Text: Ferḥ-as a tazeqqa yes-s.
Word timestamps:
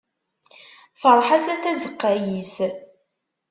Ferḥ-as 1.01 1.45
a 1.53 1.55
tazeqqa 1.61 2.11
yes-s. 2.25 2.55